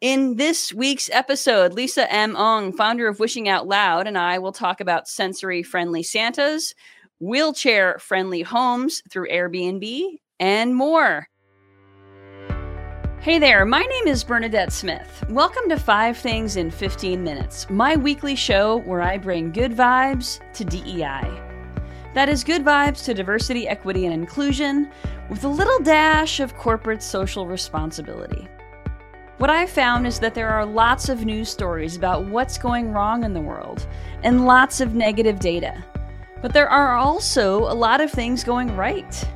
In 0.00 0.36
this 0.36 0.72
week's 0.72 1.10
episode, 1.10 1.72
Lisa 1.72 2.08
M. 2.12 2.36
Ong, 2.36 2.72
founder 2.72 3.08
of 3.08 3.18
Wishing 3.18 3.48
Out 3.48 3.66
Loud, 3.66 4.06
and 4.06 4.16
I 4.16 4.38
will 4.38 4.52
talk 4.52 4.80
about 4.80 5.08
sensory 5.08 5.64
friendly 5.64 6.04
Santas, 6.04 6.72
wheelchair 7.18 7.98
friendly 7.98 8.42
homes 8.42 9.02
through 9.10 9.28
Airbnb, 9.28 10.20
and 10.38 10.76
more. 10.76 11.26
Hey 13.18 13.40
there, 13.40 13.64
my 13.64 13.82
name 13.82 14.06
is 14.06 14.22
Bernadette 14.22 14.72
Smith. 14.72 15.24
Welcome 15.30 15.68
to 15.68 15.76
Five 15.76 16.16
Things 16.16 16.54
in 16.54 16.70
15 16.70 17.24
Minutes, 17.24 17.68
my 17.68 17.96
weekly 17.96 18.36
show 18.36 18.76
where 18.82 19.02
I 19.02 19.18
bring 19.18 19.50
good 19.50 19.72
vibes 19.72 20.38
to 20.54 20.64
DEI. 20.64 21.28
That 22.14 22.28
is 22.28 22.44
good 22.44 22.64
vibes 22.64 23.04
to 23.06 23.14
diversity, 23.14 23.66
equity, 23.66 24.04
and 24.04 24.14
inclusion 24.14 24.92
with 25.28 25.42
a 25.42 25.48
little 25.48 25.80
dash 25.80 26.38
of 26.38 26.56
corporate 26.56 27.02
social 27.02 27.48
responsibility. 27.48 28.46
What 29.38 29.50
I've 29.50 29.70
found 29.70 30.04
is 30.04 30.18
that 30.18 30.34
there 30.34 30.48
are 30.48 30.66
lots 30.66 31.08
of 31.08 31.24
news 31.24 31.48
stories 31.48 31.94
about 31.94 32.24
what's 32.24 32.58
going 32.58 32.92
wrong 32.92 33.22
in 33.22 33.32
the 33.32 33.40
world 33.40 33.86
and 34.24 34.46
lots 34.46 34.80
of 34.80 34.96
negative 34.96 35.38
data. 35.38 35.84
But 36.42 36.52
there 36.52 36.68
are 36.68 36.96
also 36.96 37.60
a 37.60 37.72
lot 37.72 38.00
of 38.00 38.10
things 38.10 38.42
going 38.42 38.74
right. 38.74 39.28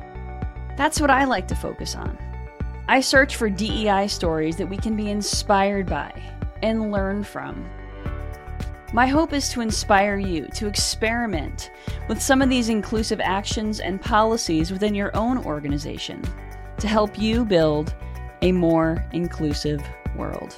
That's 0.75 0.99
what 0.99 1.09
I 1.09 1.23
like 1.23 1.47
to 1.47 1.55
focus 1.55 1.95
on. 1.95 2.17
I 2.89 2.99
search 2.99 3.37
for 3.37 3.49
DEI 3.49 4.07
stories 4.07 4.57
that 4.57 4.69
we 4.69 4.75
can 4.75 4.97
be 4.97 5.09
inspired 5.09 5.85
by 5.85 6.11
and 6.61 6.91
learn 6.91 7.23
from. 7.23 7.65
My 8.91 9.07
hope 9.07 9.31
is 9.31 9.47
to 9.51 9.61
inspire 9.61 10.17
you 10.17 10.47
to 10.47 10.67
experiment 10.67 11.71
with 12.09 12.21
some 12.21 12.41
of 12.41 12.49
these 12.49 12.67
inclusive 12.67 13.21
actions 13.21 13.79
and 13.79 14.01
policies 14.01 14.69
within 14.69 14.95
your 14.95 15.15
own 15.15 15.37
organization 15.45 16.21
to 16.79 16.89
help 16.89 17.17
you 17.17 17.45
build 17.45 17.95
a 18.43 18.51
more 18.51 19.03
inclusive 19.13 19.81
world. 20.17 20.53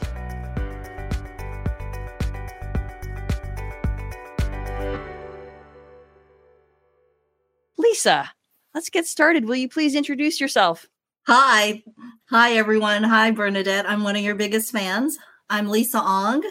Lisa, 7.78 8.32
let's 8.74 8.90
get 8.90 9.06
started. 9.06 9.46
Will 9.46 9.56
you 9.56 9.70
please 9.70 9.94
introduce 9.94 10.42
yourself? 10.42 10.88
Hi. 11.28 11.84
Hi, 12.32 12.54
everyone. 12.54 13.04
Hi, 13.04 13.30
Bernadette. 13.30 13.88
I'm 13.88 14.04
one 14.04 14.16
of 14.16 14.24
your 14.24 14.34
biggest 14.34 14.72
fans. 14.72 15.20
I'm 15.48 15.68
Lisa 15.70 16.00
Ong. 16.00 16.44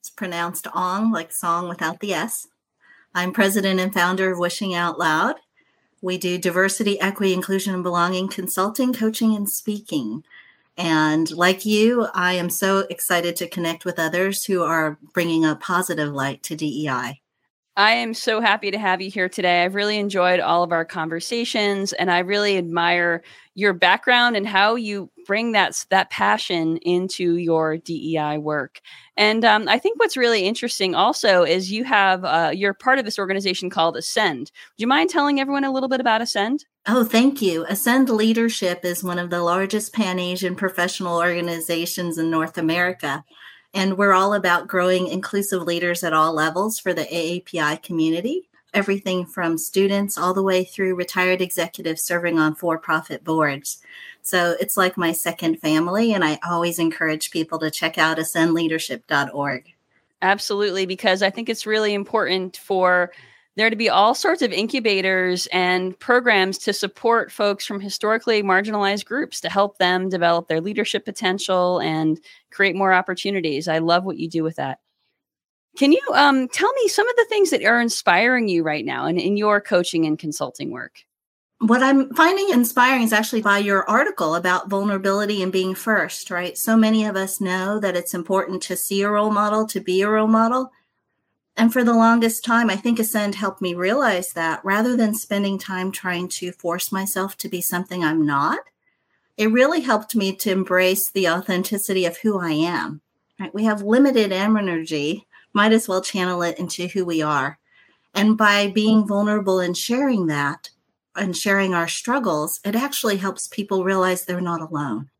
It's 0.00 0.10
pronounced 0.10 0.66
Ong, 0.74 1.12
like 1.12 1.30
song 1.30 1.68
without 1.68 2.00
the 2.00 2.12
S. 2.12 2.48
I'm 3.14 3.32
president 3.32 3.78
and 3.78 3.94
founder 3.94 4.32
of 4.32 4.40
Wishing 4.40 4.74
Out 4.74 4.98
Loud. 4.98 5.36
We 6.02 6.18
do 6.18 6.36
diversity, 6.36 7.00
equity, 7.00 7.32
inclusion, 7.32 7.74
and 7.74 7.84
belonging 7.84 8.26
consulting, 8.26 8.92
coaching, 8.92 9.36
and 9.36 9.48
speaking. 9.48 10.24
And 10.76 11.30
like 11.30 11.64
you, 11.64 12.08
I 12.14 12.32
am 12.34 12.50
so 12.50 12.80
excited 12.90 13.36
to 13.36 13.48
connect 13.48 13.84
with 13.84 13.98
others 13.98 14.44
who 14.44 14.62
are 14.62 14.98
bringing 15.12 15.44
a 15.44 15.56
positive 15.56 16.12
light 16.12 16.42
to 16.44 16.56
DEI. 16.56 17.20
I 17.76 17.94
am 17.94 18.14
so 18.14 18.40
happy 18.40 18.70
to 18.70 18.78
have 18.78 19.00
you 19.00 19.10
here 19.10 19.28
today. 19.28 19.64
I've 19.64 19.74
really 19.74 19.98
enjoyed 19.98 20.38
all 20.38 20.62
of 20.62 20.70
our 20.70 20.84
conversations 20.84 21.92
and 21.92 22.08
I 22.08 22.20
really 22.20 22.56
admire 22.56 23.24
your 23.54 23.72
background 23.72 24.36
and 24.36 24.46
how 24.46 24.76
you 24.76 25.10
bring 25.26 25.52
that 25.52 25.84
that 25.90 26.10
passion 26.10 26.76
into 26.78 27.36
your 27.36 27.76
DEI 27.78 28.38
work. 28.38 28.80
And 29.16 29.44
um, 29.44 29.68
I 29.68 29.78
think 29.78 29.98
what's 29.98 30.16
really 30.16 30.46
interesting 30.46 30.94
also 30.94 31.42
is 31.42 31.72
you 31.72 31.82
have 31.82 32.24
uh, 32.24 32.52
you're 32.54 32.74
part 32.74 33.00
of 33.00 33.04
this 33.04 33.18
organization 33.18 33.70
called 33.70 33.96
Ascend. 33.96 34.46
Do 34.46 34.82
you 34.82 34.86
mind 34.86 35.10
telling 35.10 35.40
everyone 35.40 35.64
a 35.64 35.72
little 35.72 35.88
bit 35.88 36.00
about 36.00 36.22
Ascend? 36.22 36.66
Oh, 36.86 37.04
thank 37.04 37.42
you. 37.42 37.64
Ascend 37.68 38.08
Leadership 38.08 38.84
is 38.84 39.02
one 39.02 39.18
of 39.18 39.30
the 39.30 39.42
largest 39.42 39.92
Pan 39.92 40.20
Asian 40.20 40.54
professional 40.54 41.18
organizations 41.18 42.18
in 42.18 42.30
North 42.30 42.56
America. 42.56 43.24
And 43.74 43.98
we're 43.98 44.12
all 44.12 44.34
about 44.34 44.68
growing 44.68 45.08
inclusive 45.08 45.62
leaders 45.62 46.04
at 46.04 46.12
all 46.12 46.32
levels 46.32 46.78
for 46.78 46.94
the 46.94 47.04
AAPI 47.04 47.82
community, 47.82 48.48
everything 48.72 49.26
from 49.26 49.58
students 49.58 50.16
all 50.16 50.32
the 50.32 50.42
way 50.42 50.62
through 50.62 50.94
retired 50.94 51.40
executives 51.40 52.02
serving 52.02 52.38
on 52.38 52.54
for 52.54 52.78
profit 52.78 53.24
boards. 53.24 53.82
So 54.22 54.54
it's 54.60 54.76
like 54.76 54.96
my 54.96 55.10
second 55.10 55.60
family. 55.60 56.14
And 56.14 56.24
I 56.24 56.38
always 56.48 56.78
encourage 56.78 57.32
people 57.32 57.58
to 57.58 57.70
check 57.70 57.98
out 57.98 58.18
ascendleadership.org. 58.18 59.74
Absolutely, 60.22 60.86
because 60.86 61.22
I 61.22 61.30
think 61.30 61.48
it's 61.48 61.66
really 61.66 61.92
important 61.92 62.56
for 62.56 63.12
there 63.56 63.70
to 63.70 63.76
be 63.76 63.88
all 63.88 64.14
sorts 64.14 64.42
of 64.42 64.52
incubators 64.52 65.46
and 65.52 65.98
programs 65.98 66.58
to 66.58 66.72
support 66.72 67.30
folks 67.30 67.64
from 67.64 67.80
historically 67.80 68.42
marginalized 68.42 69.04
groups 69.04 69.40
to 69.40 69.48
help 69.48 69.78
them 69.78 70.08
develop 70.08 70.48
their 70.48 70.60
leadership 70.60 71.04
potential 71.04 71.78
and 71.80 72.20
create 72.50 72.74
more 72.74 72.92
opportunities. 72.92 73.68
I 73.68 73.78
love 73.78 74.04
what 74.04 74.18
you 74.18 74.28
do 74.28 74.42
with 74.42 74.56
that. 74.56 74.78
Can 75.76 75.92
you 75.92 76.02
um, 76.14 76.48
tell 76.48 76.72
me 76.72 76.88
some 76.88 77.08
of 77.08 77.16
the 77.16 77.26
things 77.28 77.50
that 77.50 77.64
are 77.64 77.80
inspiring 77.80 78.48
you 78.48 78.62
right 78.62 78.84
now 78.84 79.06
in, 79.06 79.18
in 79.18 79.36
your 79.36 79.60
coaching 79.60 80.04
and 80.04 80.18
consulting 80.18 80.70
work? 80.70 81.00
What 81.58 81.82
I'm 81.82 82.12
finding 82.14 82.50
inspiring 82.50 83.02
is 83.02 83.12
actually 83.12 83.42
by 83.42 83.58
your 83.58 83.88
article 83.88 84.34
about 84.34 84.68
vulnerability 84.68 85.42
and 85.42 85.50
being 85.50 85.74
first, 85.74 86.30
right? 86.30 86.58
So 86.58 86.76
many 86.76 87.06
of 87.06 87.16
us 87.16 87.40
know 87.40 87.80
that 87.80 87.96
it's 87.96 88.14
important 88.14 88.62
to 88.64 88.76
see 88.76 89.02
a 89.02 89.10
role 89.10 89.30
model, 89.30 89.66
to 89.68 89.80
be 89.80 90.02
a 90.02 90.10
role 90.10 90.26
model. 90.28 90.70
And 91.56 91.72
for 91.72 91.84
the 91.84 91.94
longest 91.94 92.44
time, 92.44 92.68
I 92.68 92.76
think 92.76 92.98
Ascend 92.98 93.36
helped 93.36 93.62
me 93.62 93.74
realize 93.74 94.32
that 94.32 94.64
rather 94.64 94.96
than 94.96 95.14
spending 95.14 95.58
time 95.58 95.92
trying 95.92 96.28
to 96.30 96.52
force 96.52 96.90
myself 96.90 97.36
to 97.38 97.48
be 97.48 97.60
something 97.60 98.02
I'm 98.02 98.26
not, 98.26 98.58
it 99.36 99.50
really 99.50 99.80
helped 99.80 100.16
me 100.16 100.34
to 100.36 100.50
embrace 100.50 101.10
the 101.10 101.28
authenticity 101.28 102.06
of 102.06 102.18
who 102.18 102.38
I 102.40 102.50
am. 102.50 103.00
Right? 103.38 103.54
We 103.54 103.64
have 103.64 103.82
limited 103.82 104.32
energy, 104.32 105.26
might 105.52 105.72
as 105.72 105.88
well 105.88 106.02
channel 106.02 106.42
it 106.42 106.58
into 106.58 106.88
who 106.88 107.04
we 107.04 107.22
are. 107.22 107.58
And 108.14 108.36
by 108.36 108.68
being 108.68 109.06
vulnerable 109.06 109.60
and 109.60 109.76
sharing 109.76 110.26
that 110.26 110.70
and 111.16 111.36
sharing 111.36 111.74
our 111.74 111.88
struggles, 111.88 112.60
it 112.64 112.74
actually 112.74 113.16
helps 113.16 113.48
people 113.48 113.84
realize 113.84 114.24
they're 114.24 114.40
not 114.40 114.60
alone. 114.60 115.10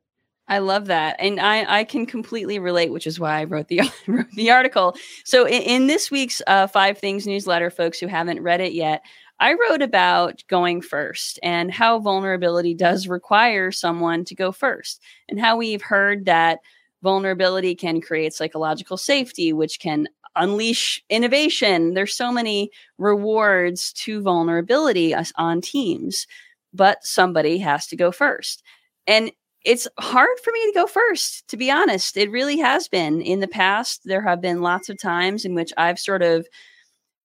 I 0.46 0.58
love 0.58 0.86
that, 0.86 1.16
and 1.18 1.40
I 1.40 1.80
I 1.80 1.84
can 1.84 2.04
completely 2.04 2.58
relate, 2.58 2.92
which 2.92 3.06
is 3.06 3.18
why 3.18 3.40
I 3.40 3.44
wrote 3.44 3.68
the 3.68 3.80
wrote 4.06 4.30
the 4.32 4.50
article. 4.50 4.94
So 5.24 5.46
in, 5.46 5.62
in 5.62 5.86
this 5.86 6.10
week's 6.10 6.42
uh, 6.46 6.66
Five 6.66 6.98
Things 6.98 7.26
newsletter, 7.26 7.70
folks 7.70 7.98
who 7.98 8.06
haven't 8.06 8.42
read 8.42 8.60
it 8.60 8.74
yet, 8.74 9.02
I 9.40 9.54
wrote 9.54 9.80
about 9.80 10.44
going 10.48 10.82
first 10.82 11.38
and 11.42 11.72
how 11.72 11.98
vulnerability 11.98 12.74
does 12.74 13.08
require 13.08 13.72
someone 13.72 14.24
to 14.26 14.34
go 14.34 14.52
first, 14.52 15.00
and 15.28 15.40
how 15.40 15.56
we've 15.56 15.82
heard 15.82 16.26
that 16.26 16.58
vulnerability 17.02 17.74
can 17.74 18.00
create 18.00 18.34
psychological 18.34 18.96
safety, 18.98 19.52
which 19.52 19.80
can 19.80 20.08
unleash 20.36 21.02
innovation. 21.08 21.94
There's 21.94 22.16
so 22.16 22.32
many 22.32 22.70
rewards 22.98 23.92
to 23.94 24.20
vulnerability 24.20 25.14
on 25.36 25.60
teams, 25.60 26.26
but 26.72 27.04
somebody 27.04 27.58
has 27.58 27.86
to 27.88 27.96
go 27.96 28.10
first. 28.12 28.62
And 29.06 29.30
it's 29.64 29.88
hard 29.98 30.38
for 30.42 30.52
me 30.52 30.66
to 30.66 30.74
go 30.74 30.86
first, 30.86 31.48
to 31.48 31.56
be 31.56 31.70
honest. 31.70 32.16
It 32.16 32.30
really 32.30 32.58
has 32.58 32.86
been. 32.86 33.22
In 33.22 33.40
the 33.40 33.48
past, 33.48 34.02
there 34.04 34.22
have 34.22 34.40
been 34.40 34.60
lots 34.60 34.88
of 34.88 34.98
times 34.98 35.44
in 35.44 35.54
which 35.54 35.72
I've 35.76 35.98
sort 35.98 36.22
of 36.22 36.46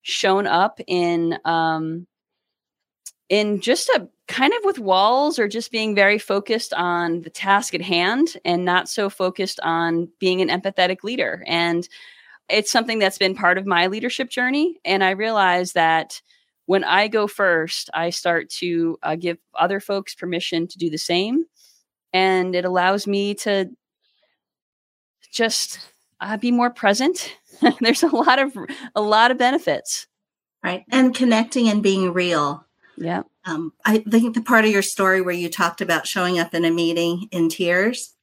shown 0.01 0.47
up 0.47 0.79
in 0.87 1.37
um 1.43 2.07
in 3.27 3.59
just 3.61 3.89
a 3.89 4.07
kind 4.27 4.53
of 4.53 4.63
with 4.63 4.79
walls 4.79 5.37
or 5.37 5.47
just 5.47 5.71
being 5.71 5.93
very 5.93 6.17
focused 6.17 6.73
on 6.73 7.21
the 7.21 7.29
task 7.29 7.73
at 7.75 7.81
hand 7.81 8.37
and 8.45 8.65
not 8.65 8.89
so 8.89 9.09
focused 9.09 9.59
on 9.61 10.07
being 10.19 10.41
an 10.41 10.49
empathetic 10.49 11.03
leader. 11.03 11.43
And 11.45 11.87
it's 12.49 12.71
something 12.71 12.97
that's 12.99 13.17
been 13.17 13.35
part 13.35 13.57
of 13.57 13.65
my 13.65 13.87
leadership 13.87 14.29
journey. 14.29 14.79
And 14.85 15.03
I 15.03 15.11
realize 15.11 15.73
that 15.73 16.21
when 16.65 16.83
I 16.83 17.07
go 17.07 17.27
first, 17.27 17.89
I 17.93 18.09
start 18.11 18.49
to 18.51 18.97
uh, 19.03 19.15
give 19.15 19.37
other 19.55 19.79
folks 19.79 20.15
permission 20.15 20.67
to 20.67 20.77
do 20.77 20.89
the 20.89 20.97
same 20.97 21.45
and 22.13 22.55
it 22.55 22.65
allows 22.65 23.07
me 23.07 23.33
to 23.35 23.69
just 25.31 25.79
uh, 26.19 26.37
be 26.37 26.51
more 26.51 26.69
present. 26.69 27.35
There's 27.79 28.03
a 28.03 28.15
lot 28.15 28.39
of 28.39 28.55
a 28.95 29.01
lot 29.01 29.31
of 29.31 29.37
benefits, 29.37 30.07
right? 30.63 30.83
And 30.91 31.15
connecting 31.15 31.69
and 31.69 31.83
being 31.83 32.13
real. 32.13 32.65
Yeah. 32.97 33.23
Um, 33.45 33.73
I 33.85 33.99
think 33.99 34.35
the 34.35 34.41
part 34.41 34.65
of 34.65 34.71
your 34.71 34.81
story 34.81 35.21
where 35.21 35.33
you 35.33 35.49
talked 35.49 35.81
about 35.81 36.05
showing 36.05 36.37
up 36.37 36.53
in 36.53 36.65
a 36.65 36.71
meeting 36.71 37.27
in 37.31 37.49
tears. 37.49 38.15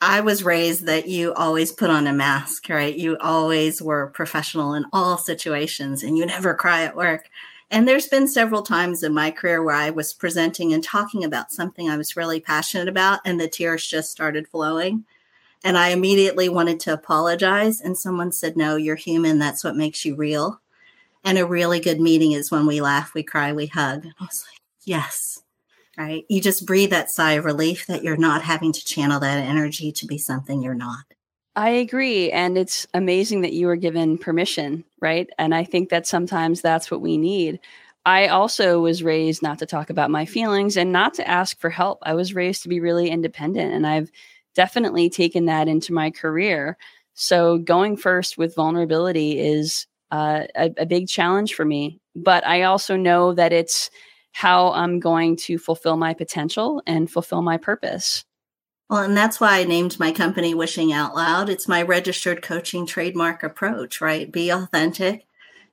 I 0.00 0.20
was 0.20 0.44
raised 0.44 0.84
that 0.86 1.08
you 1.08 1.32
always 1.32 1.72
put 1.72 1.88
on 1.88 2.06
a 2.06 2.12
mask, 2.12 2.68
right? 2.68 2.94
You 2.94 3.16
always 3.18 3.80
were 3.80 4.08
professional 4.08 4.74
in 4.74 4.84
all 4.92 5.16
situations 5.16 6.02
and 6.02 6.18
you 6.18 6.26
never 6.26 6.54
cry 6.54 6.82
at 6.82 6.96
work. 6.96 7.30
And 7.70 7.86
there's 7.86 8.06
been 8.06 8.28
several 8.28 8.62
times 8.62 9.02
in 9.02 9.12
my 9.12 9.30
career 9.30 9.62
where 9.62 9.74
I 9.74 9.90
was 9.90 10.14
presenting 10.14 10.72
and 10.72 10.84
talking 10.84 11.24
about 11.24 11.50
something 11.50 11.90
I 11.90 11.96
was 11.96 12.16
really 12.16 12.40
passionate 12.40 12.88
about, 12.88 13.20
and 13.24 13.40
the 13.40 13.48
tears 13.48 13.86
just 13.86 14.10
started 14.10 14.46
flowing. 14.48 15.04
And 15.64 15.76
I 15.76 15.88
immediately 15.88 16.48
wanted 16.48 16.78
to 16.80 16.92
apologize. 16.92 17.80
And 17.80 17.98
someone 17.98 18.30
said, 18.30 18.56
No, 18.56 18.76
you're 18.76 18.94
human. 18.94 19.38
That's 19.38 19.64
what 19.64 19.76
makes 19.76 20.04
you 20.04 20.14
real. 20.14 20.60
And 21.24 21.38
a 21.38 21.46
really 21.46 21.80
good 21.80 22.00
meeting 22.00 22.32
is 22.32 22.52
when 22.52 22.66
we 22.66 22.80
laugh, 22.80 23.14
we 23.14 23.24
cry, 23.24 23.52
we 23.52 23.66
hug. 23.66 24.04
And 24.04 24.14
I 24.20 24.24
was 24.24 24.44
like, 24.48 24.60
Yes. 24.84 25.42
Right. 25.98 26.24
You 26.28 26.42
just 26.42 26.66
breathe 26.66 26.90
that 26.90 27.10
sigh 27.10 27.32
of 27.32 27.46
relief 27.46 27.86
that 27.86 28.04
you're 28.04 28.18
not 28.18 28.42
having 28.42 28.70
to 28.70 28.84
channel 28.84 29.18
that 29.20 29.38
energy 29.38 29.90
to 29.92 30.06
be 30.06 30.18
something 30.18 30.62
you're 30.62 30.74
not. 30.74 31.04
I 31.56 31.70
agree. 31.70 32.30
And 32.30 32.58
it's 32.58 32.86
amazing 32.92 33.40
that 33.40 33.54
you 33.54 33.66
were 33.66 33.76
given 33.76 34.18
permission, 34.18 34.84
right? 35.00 35.28
And 35.38 35.54
I 35.54 35.64
think 35.64 35.88
that 35.88 36.06
sometimes 36.06 36.60
that's 36.60 36.90
what 36.90 37.00
we 37.00 37.16
need. 37.16 37.60
I 38.04 38.28
also 38.28 38.80
was 38.80 39.02
raised 39.02 39.42
not 39.42 39.58
to 39.60 39.66
talk 39.66 39.88
about 39.90 40.10
my 40.10 40.26
feelings 40.26 40.76
and 40.76 40.92
not 40.92 41.14
to 41.14 41.26
ask 41.26 41.58
for 41.58 41.70
help. 41.70 41.98
I 42.02 42.14
was 42.14 42.34
raised 42.34 42.62
to 42.62 42.68
be 42.68 42.78
really 42.78 43.08
independent, 43.10 43.72
and 43.72 43.86
I've 43.86 44.10
definitely 44.54 45.10
taken 45.10 45.46
that 45.46 45.66
into 45.66 45.92
my 45.92 46.10
career. 46.10 46.76
So, 47.14 47.58
going 47.58 47.96
first 47.96 48.38
with 48.38 48.54
vulnerability 48.54 49.40
is 49.40 49.86
uh, 50.12 50.44
a, 50.54 50.70
a 50.78 50.86
big 50.86 51.08
challenge 51.08 51.54
for 51.54 51.64
me. 51.64 51.98
But 52.14 52.46
I 52.46 52.62
also 52.62 52.96
know 52.96 53.32
that 53.34 53.52
it's 53.52 53.90
how 54.32 54.72
I'm 54.72 55.00
going 55.00 55.36
to 55.36 55.58
fulfill 55.58 55.96
my 55.96 56.14
potential 56.14 56.82
and 56.86 57.10
fulfill 57.10 57.42
my 57.42 57.56
purpose. 57.56 58.24
Well, 58.88 59.02
and 59.02 59.16
that's 59.16 59.40
why 59.40 59.58
I 59.58 59.64
named 59.64 59.98
my 59.98 60.12
company 60.12 60.54
Wishing 60.54 60.92
Out 60.92 61.16
Loud. 61.16 61.48
It's 61.48 61.66
my 61.66 61.82
registered 61.82 62.40
coaching 62.40 62.86
trademark 62.86 63.42
approach, 63.42 64.00
right? 64.00 64.30
Be 64.30 64.50
authentic 64.50 65.26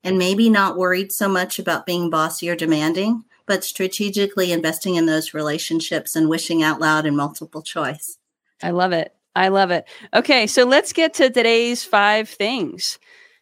and 0.04 0.18
maybe 0.18 0.50
not 0.50 0.77
worried 0.77 1.12
so 1.12 1.30
much 1.30 1.60
about 1.60 1.86
being 1.86 2.10
bossy 2.10 2.50
or 2.50 2.56
demanding, 2.56 3.24
but 3.45 3.63
strategically 3.63 4.51
investing 4.51 4.95
in 4.95 5.06
those 5.06 5.33
relationships 5.33 6.15
and 6.15 6.27
wishing 6.27 6.63
out 6.63 6.80
loud 6.80 7.06
in 7.06 7.15
multiple 7.15 7.62
choice. 7.62 8.18
I 8.63 8.71
love 8.71 8.92
it. 8.92 9.16
I 9.36 9.50
love 9.50 9.69
it. 9.69 9.86
Okay, 10.13 10.48
so 10.48 10.63
let's 10.63 10.92
get 10.92 11.13
to 11.16 11.30
today's 11.30 11.83
five 11.83 12.27
things. 12.27 12.98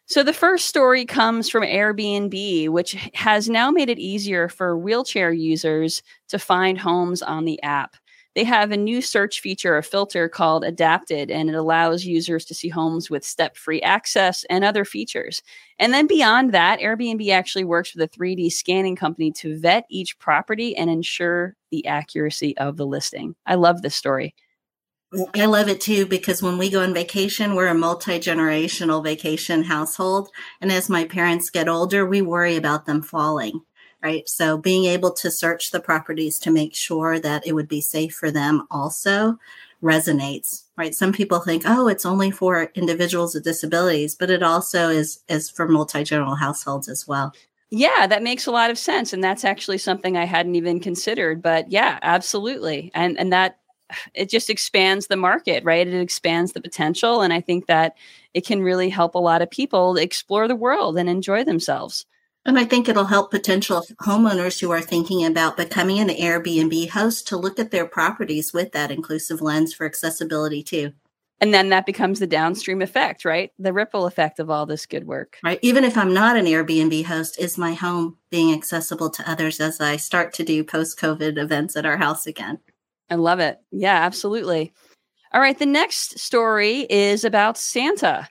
So, 0.06 0.22
the 0.22 0.32
first 0.32 0.66
story 0.66 1.06
comes 1.06 1.48
from 1.48 1.62
Airbnb, 1.62 2.68
which 2.68 2.92
has 3.14 3.48
now 3.48 3.70
made 3.70 3.88
it 3.88 3.98
easier 3.98 4.48
for 4.48 4.76
wheelchair 4.76 5.32
users 5.32 6.02
to 6.28 6.38
find 6.38 6.78
homes 6.78 7.22
on 7.22 7.44
the 7.44 7.62
app 7.62 7.96
they 8.34 8.44
have 8.44 8.70
a 8.70 8.76
new 8.76 9.02
search 9.02 9.40
feature, 9.40 9.76
a 9.76 9.82
filter 9.82 10.28
called 10.28 10.64
Adapted, 10.64 11.30
and 11.30 11.50
it 11.50 11.54
allows 11.54 12.04
users 12.04 12.44
to 12.46 12.54
see 12.54 12.68
homes 12.68 13.10
with 13.10 13.24
step 13.24 13.56
free 13.56 13.82
access 13.82 14.44
and 14.48 14.64
other 14.64 14.84
features. 14.84 15.42
And 15.78 15.92
then 15.92 16.06
beyond 16.06 16.52
that, 16.52 16.80
Airbnb 16.80 17.28
actually 17.30 17.64
works 17.64 17.94
with 17.94 18.02
a 18.02 18.18
3D 18.18 18.50
scanning 18.50 18.96
company 18.96 19.32
to 19.32 19.58
vet 19.58 19.84
each 19.90 20.18
property 20.18 20.74
and 20.76 20.88
ensure 20.88 21.56
the 21.70 21.86
accuracy 21.86 22.56
of 22.56 22.76
the 22.76 22.86
listing. 22.86 23.34
I 23.44 23.56
love 23.56 23.82
this 23.82 23.94
story. 23.94 24.34
Mm, 25.12 25.40
I 25.40 25.44
love 25.44 25.68
it 25.68 25.80
too 25.80 26.06
because 26.06 26.42
when 26.42 26.56
we 26.56 26.70
go 26.70 26.82
on 26.82 26.94
vacation, 26.94 27.54
we're 27.54 27.66
a 27.66 27.74
multi 27.74 28.18
generational 28.18 29.04
vacation 29.04 29.64
household. 29.64 30.30
And 30.60 30.72
as 30.72 30.88
my 30.88 31.04
parents 31.04 31.50
get 31.50 31.68
older, 31.68 32.06
we 32.06 32.22
worry 32.22 32.56
about 32.56 32.86
them 32.86 33.02
falling 33.02 33.60
right? 34.02 34.28
So 34.28 34.58
being 34.58 34.84
able 34.84 35.12
to 35.12 35.30
search 35.30 35.70
the 35.70 35.80
properties 35.80 36.38
to 36.40 36.50
make 36.50 36.74
sure 36.74 37.18
that 37.20 37.46
it 37.46 37.54
would 37.54 37.68
be 37.68 37.80
safe 37.80 38.14
for 38.14 38.30
them 38.30 38.66
also 38.70 39.38
resonates, 39.82 40.64
right? 40.76 40.94
Some 40.94 41.12
people 41.12 41.40
think, 41.40 41.64
oh, 41.66 41.88
it's 41.88 42.06
only 42.06 42.30
for 42.30 42.70
individuals 42.74 43.34
with 43.34 43.44
disabilities, 43.44 44.14
but 44.14 44.30
it 44.30 44.42
also 44.42 44.88
is 44.88 45.20
is 45.28 45.50
for 45.50 45.68
multi-generational 45.68 46.38
households 46.38 46.88
as 46.88 47.06
well. 47.06 47.32
Yeah, 47.70 48.06
that 48.06 48.22
makes 48.22 48.46
a 48.46 48.50
lot 48.50 48.70
of 48.70 48.78
sense. 48.78 49.12
And 49.12 49.24
that's 49.24 49.44
actually 49.44 49.78
something 49.78 50.16
I 50.16 50.26
hadn't 50.26 50.56
even 50.56 50.78
considered. 50.78 51.40
But 51.42 51.70
yeah, 51.70 51.98
absolutely. 52.02 52.90
And 52.94 53.18
and 53.18 53.32
that 53.32 53.58
it 54.14 54.30
just 54.30 54.50
expands 54.50 55.06
the 55.06 55.16
market, 55.16 55.64
right? 55.64 55.86
It 55.86 56.00
expands 56.00 56.52
the 56.52 56.60
potential. 56.60 57.22
And 57.22 57.32
I 57.32 57.40
think 57.40 57.66
that 57.66 57.96
it 58.34 58.46
can 58.46 58.62
really 58.62 58.88
help 58.88 59.14
a 59.14 59.18
lot 59.18 59.42
of 59.42 59.50
people 59.50 59.96
explore 59.96 60.48
the 60.48 60.56
world 60.56 60.96
and 60.96 61.08
enjoy 61.08 61.44
themselves. 61.44 62.06
And 62.44 62.58
I 62.58 62.64
think 62.64 62.88
it'll 62.88 63.04
help 63.04 63.30
potential 63.30 63.84
homeowners 64.02 64.60
who 64.60 64.70
are 64.72 64.80
thinking 64.80 65.24
about 65.24 65.56
becoming 65.56 66.00
an 66.00 66.08
Airbnb 66.08 66.90
host 66.90 67.28
to 67.28 67.36
look 67.36 67.58
at 67.58 67.70
their 67.70 67.86
properties 67.86 68.52
with 68.52 68.72
that 68.72 68.90
inclusive 68.90 69.40
lens 69.40 69.72
for 69.72 69.86
accessibility 69.86 70.62
too. 70.62 70.92
And 71.40 71.52
then 71.52 71.70
that 71.70 71.86
becomes 71.86 72.20
the 72.20 72.26
downstream 72.28 72.82
effect, 72.82 73.24
right? 73.24 73.50
The 73.58 73.72
ripple 73.72 74.06
effect 74.06 74.38
of 74.38 74.48
all 74.48 74.64
this 74.64 74.86
good 74.86 75.08
work. 75.08 75.38
Right. 75.42 75.58
Even 75.60 75.82
if 75.82 75.96
I'm 75.96 76.14
not 76.14 76.36
an 76.36 76.46
Airbnb 76.46 77.04
host, 77.04 77.36
is 77.38 77.58
my 77.58 77.74
home 77.74 78.16
being 78.30 78.52
accessible 78.52 79.10
to 79.10 79.28
others 79.28 79.58
as 79.58 79.80
I 79.80 79.96
start 79.96 80.32
to 80.34 80.44
do 80.44 80.62
post 80.62 81.00
COVID 81.00 81.38
events 81.38 81.76
at 81.76 81.84
our 81.84 81.96
house 81.96 82.28
again? 82.28 82.60
I 83.10 83.16
love 83.16 83.40
it. 83.40 83.58
Yeah, 83.72 83.96
absolutely. 84.04 84.72
All 85.32 85.40
right. 85.40 85.58
The 85.58 85.66
next 85.66 86.18
story 86.18 86.86
is 86.88 87.24
about 87.24 87.58
Santa. 87.58 88.28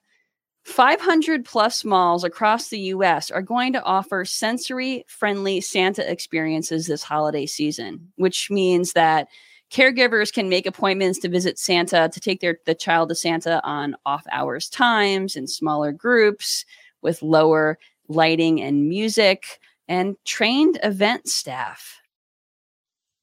500 0.64 1.44
plus 1.44 1.84
malls 1.84 2.24
across 2.24 2.70
the 2.70 2.80
US 2.80 3.32
are 3.32 3.42
going 3.42 3.74
to 3.74 3.84
offer 3.84 4.26
sensory 4.26 5.04
friendly 5.08 5.60
Santa 5.60 6.10
experiences 6.10 6.88
this 6.88 7.04
holiday 7.04 7.46
season, 7.46 8.12
which 8.16 8.52
means 8.52 8.94
that 8.94 9.28
caregivers 9.72 10.32
can 10.32 10.50
make 10.50 10.66
appointments 10.66 11.20
to 11.20 11.30
visit 11.30 11.58
Santa 11.58 12.10
to 12.14 12.20
take 12.20 12.42
their 12.42 12.58
the 12.66 12.76
child 12.76 13.10
to 13.10 13.16
Santa 13.16 13.62
on 13.64 13.96
off 14.06 14.24
hours 14.32 14.70
times 14.70 15.36
in 15.36 15.48
smaller 15.48 15.92
groups 15.92 16.66
with 17.02 17.24
lower 17.24 17.80
lighting 18.08 18.62
and 18.62 18.88
music 18.88 19.60
and 19.88 20.16
trained 20.26 20.80
event 20.84 21.28
staff 21.28 22.01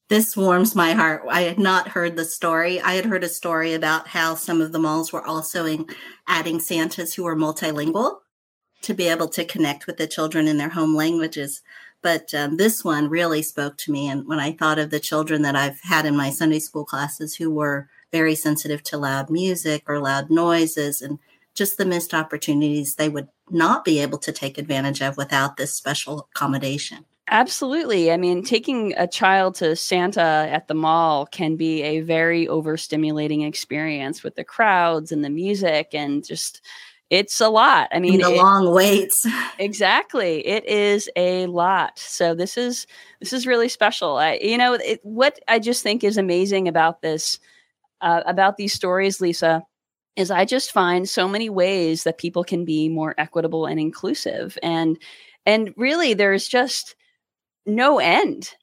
this 0.09 0.37
warms 0.37 0.75
my 0.75 0.93
heart. 0.93 1.23
I 1.29 1.43
had 1.43 1.59
not 1.59 1.89
heard 1.89 2.17
the 2.17 2.25
story. 2.25 2.81
I 2.81 2.95
had 2.95 3.05
heard 3.05 3.25
a 3.25 3.29
story 3.29 3.75
about 3.75 4.09
how 4.09 4.35
some 4.35 4.61
of 4.61 4.73
the 4.73 4.79
malls 4.79 5.13
were 5.13 5.25
also 5.25 5.67
in, 5.67 5.87
adding 6.27 6.61
Santas 6.61 7.15
who 7.15 7.25
were 7.25 7.37
multilingual 7.37 8.19
to 8.83 8.95
be 8.95 9.09
able 9.09 9.29
to 9.29 9.45
connect 9.45 9.87
with 9.87 9.99
the 9.99 10.07
children 10.07 10.49
in 10.49 10.57
their 10.57 10.71
home 10.71 10.95
languages. 10.95 11.63
But 12.01 12.33
um, 12.33 12.57
this 12.57 12.85
one 12.85 13.11
really 13.11 13.43
spoke 13.43 13.77
to 13.79 13.93
me. 13.93 14.09
And 14.09 14.27
when 14.27 14.39
I 14.39 14.53
thought 14.53 14.79
of 14.79 14.91
the 14.91 15.01
children 15.01 15.43
that 15.43 15.57
I've 15.57 15.81
had 15.81 16.07
in 16.07 16.17
my 16.17 16.31
Sunday 16.31 16.61
school 16.61 16.85
classes 16.85 17.35
who 17.35 17.51
were 17.51 17.89
very 18.11 18.35
sensitive 18.35 18.83
to 18.85 18.97
loud 18.97 19.29
music 19.29 19.83
or 19.87 19.99
loud 19.99 20.31
noises 20.31 21.03
and 21.03 21.19
just 21.55 21.77
the 21.77 21.85
missed 21.85 22.15
opportunities 22.15 22.95
they 22.95 23.09
would 23.09 23.29
not 23.51 23.85
be 23.85 23.99
able 23.99 24.19
to 24.19 24.33
take 24.33 24.57
advantage 24.57 25.03
of 25.03 25.17
without 25.17 25.57
this 25.57 25.75
special 25.75 26.29
accommodation. 26.33 27.05
Absolutely. 27.31 28.11
I 28.11 28.17
mean, 28.17 28.43
taking 28.43 28.95
a 28.97 29.07
child 29.07 29.55
to 29.57 29.77
Santa 29.77 30.49
at 30.51 30.67
the 30.69 30.75
mall 30.75 31.27
can 31.27 31.57
be 31.57 31.83
a 31.83 32.01
very 32.01 32.47
overstimulating 32.47 33.47
experience 33.47 34.23
with 34.23 34.35
the 34.35 34.45
crowds 34.45 35.13
and 35.13 35.23
the 35.25 35.29
music 35.31 35.91
and 35.93 36.25
just 36.27 36.63
it's 37.11 37.41
a 37.41 37.49
lot. 37.49 37.89
I 37.93 38.01
mean, 38.01 38.15
and 38.15 38.25
the 38.25 38.35
it, 38.35 38.37
long 38.37 38.73
waits. 38.75 39.27
Exactly. 39.59 40.47
It 40.47 40.65
is 40.67 41.11
a 41.17 41.47
lot. 41.47 41.99
So 41.99 42.35
this 42.35 42.57
is 42.57 42.87
this 43.21 43.33
is 43.33 43.47
really 43.47 43.69
special. 43.69 44.17
I 44.17 44.39
you 44.43 44.57
know, 44.57 44.75
it, 44.75 45.01
what 45.03 45.39
I 45.49 45.59
just 45.59 45.83
think 45.83 46.05
is 46.05 46.17
amazing 46.17 46.69
about 46.69 47.03
this 47.03 47.39
uh, 48.01 48.23
about 48.27 48.57
these 48.57 48.73
stories, 48.73 49.21
Lisa, 49.21 49.63
is 50.17 50.31
I 50.31 50.45
just 50.45 50.73
find 50.73 51.09
so 51.09 51.29
many 51.29 51.51
ways 51.51 52.05
that 52.05 52.19
people 52.19 52.45
can 52.45 52.65
be 52.65 52.89
more 52.89 53.15
equitable 53.19 53.67
and 53.67 53.81
inclusive 53.81 54.57
and 54.63 54.99
and 55.47 55.75
really 55.77 56.15
there's 56.15 56.47
just 56.49 56.95
no 57.69 57.99
end. 57.99 58.55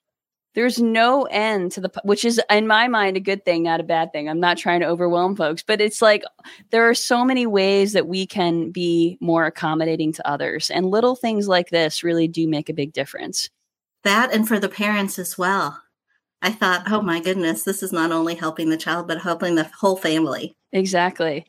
There's 0.55 0.81
no 0.81 1.23
end 1.23 1.73
to 1.73 1.81
the, 1.81 1.91
which 2.05 2.23
is 2.23 2.41
in 2.49 2.65
my 2.65 2.87
mind 2.87 3.17
a 3.17 3.19
good 3.19 3.43
thing, 3.43 3.63
not 3.63 3.81
a 3.81 3.83
bad 3.83 4.13
thing. 4.13 4.29
I'm 4.29 4.39
not 4.39 4.57
trying 4.57 4.79
to 4.79 4.87
overwhelm 4.87 5.35
folks, 5.35 5.63
but 5.63 5.81
it's 5.81 6.01
like 6.01 6.23
there 6.71 6.89
are 6.89 6.95
so 6.95 7.25
many 7.25 7.45
ways 7.45 7.91
that 7.91 8.07
we 8.07 8.25
can 8.25 8.71
be 8.71 9.17
more 9.19 9.45
accommodating 9.45 10.13
to 10.13 10.27
others. 10.27 10.69
And 10.69 10.85
little 10.85 11.15
things 11.15 11.49
like 11.49 11.71
this 11.71 12.05
really 12.05 12.29
do 12.29 12.47
make 12.47 12.69
a 12.69 12.73
big 12.73 12.93
difference. 12.93 13.49
That 14.03 14.33
and 14.33 14.47
for 14.47 14.57
the 14.57 14.69
parents 14.69 15.19
as 15.19 15.37
well. 15.37 15.81
I 16.41 16.51
thought, 16.51 16.83
oh 16.91 17.01
my 17.01 17.19
goodness, 17.19 17.63
this 17.63 17.83
is 17.83 17.91
not 17.91 18.11
only 18.11 18.35
helping 18.35 18.69
the 18.69 18.77
child, 18.77 19.07
but 19.07 19.21
helping 19.21 19.55
the 19.55 19.69
whole 19.79 19.97
family. 19.97 20.55
Exactly. 20.71 21.45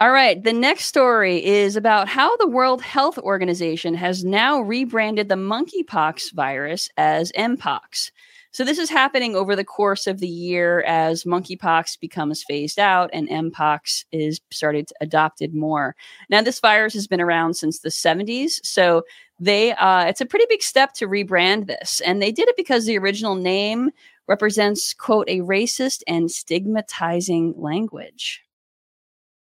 All 0.00 0.12
right. 0.12 0.40
The 0.40 0.52
next 0.52 0.84
story 0.84 1.44
is 1.44 1.74
about 1.74 2.06
how 2.08 2.36
the 2.36 2.46
World 2.46 2.80
Health 2.80 3.18
Organization 3.18 3.94
has 3.94 4.24
now 4.24 4.60
rebranded 4.60 5.28
the 5.28 5.34
monkeypox 5.34 6.32
virus 6.34 6.88
as 6.96 7.32
Mpox. 7.32 8.12
So, 8.52 8.64
this 8.64 8.78
is 8.78 8.90
happening 8.90 9.34
over 9.34 9.56
the 9.56 9.64
course 9.64 10.06
of 10.06 10.20
the 10.20 10.28
year 10.28 10.82
as 10.82 11.24
monkeypox 11.24 11.98
becomes 11.98 12.44
phased 12.44 12.78
out 12.78 13.10
and 13.12 13.28
Mpox 13.28 14.04
is 14.12 14.40
started 14.52 14.88
adopted 15.00 15.52
more. 15.52 15.96
Now, 16.30 16.42
this 16.42 16.60
virus 16.60 16.94
has 16.94 17.08
been 17.08 17.20
around 17.20 17.54
since 17.54 17.80
the 17.80 17.88
70s. 17.88 18.60
So, 18.62 19.02
they 19.40 19.72
uh, 19.72 20.04
it's 20.04 20.20
a 20.20 20.26
pretty 20.26 20.46
big 20.48 20.62
step 20.62 20.92
to 20.94 21.08
rebrand 21.08 21.66
this. 21.66 22.00
And 22.02 22.22
they 22.22 22.30
did 22.30 22.48
it 22.48 22.56
because 22.56 22.86
the 22.86 22.98
original 22.98 23.34
name 23.34 23.90
represents, 24.28 24.94
quote, 24.94 25.28
a 25.28 25.40
racist 25.40 26.02
and 26.06 26.30
stigmatizing 26.30 27.54
language. 27.56 28.44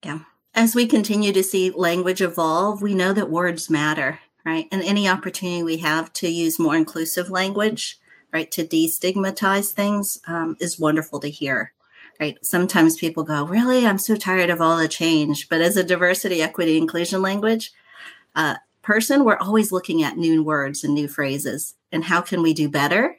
Yeah. 0.05 0.21
As 0.55 0.75
we 0.75 0.87
continue 0.87 1.33
to 1.33 1.43
see 1.43 1.71
language 1.71 2.21
evolve, 2.21 2.83
we 2.83 2.95
know 2.95 3.15
that 3.15 3.31
words 3.31 3.71
matter, 3.71 4.21
right? 4.45 4.69
And 4.71 4.83
any 4.83 5.09
opportunity 5.09 5.63
we 5.63 5.79
have 5.79 6.13
to 6.15 6.29
use 6.29 6.59
more 6.59 6.77
inclusive 6.77 7.31
language, 7.31 7.99
right, 8.35 8.51
to 8.51 8.67
destigmatize 8.67 9.73
things 9.73 10.21
um, 10.27 10.57
is 10.61 10.79
wonderful 10.79 11.21
to 11.21 11.31
hear, 11.31 11.73
right? 12.21 12.37
Sometimes 12.45 12.99
people 12.99 13.25
go, 13.25 13.47
Really? 13.47 13.87
I'm 13.87 13.97
so 13.97 14.15
tired 14.15 14.51
of 14.51 14.61
all 14.61 14.77
the 14.77 14.89
change. 14.89 15.49
But 15.49 15.63
as 15.63 15.79
a 15.79 15.85
diversity, 15.85 16.43
equity, 16.43 16.77
inclusion 16.77 17.23
language 17.23 17.73
uh, 18.35 18.57
person, 18.83 19.25
we're 19.25 19.39
always 19.39 19.73
looking 19.73 20.03
at 20.03 20.19
new 20.19 20.43
words 20.45 20.85
and 20.85 20.93
new 20.93 21.09
phrases. 21.09 21.77
And 21.91 22.05
how 22.05 22.21
can 22.21 22.43
we 22.43 22.53
do 22.53 22.69
better? 22.69 23.17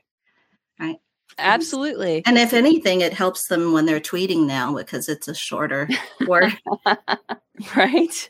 Right? 0.80 0.98
Absolutely. 1.38 2.24
And 2.26 2.38
if 2.38 2.54
anything, 2.54 3.02
it 3.02 3.14
helps 3.14 3.48
them 3.48 3.74
when 3.74 3.86
they're 3.86 4.00
tweeting 4.00 4.46
now 4.46 4.76
because 4.76 5.10
it's 5.10 5.28
a 5.28 5.36
shorter 5.36 5.88
word. 6.28 6.54
right. 7.76 8.30